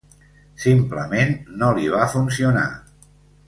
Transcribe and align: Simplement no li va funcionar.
Simplement 0.63 1.37
no 1.61 1.69
li 1.81 1.93
va 1.97 2.11
funcionar. 2.17 2.69